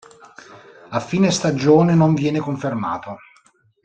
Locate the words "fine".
0.99-1.29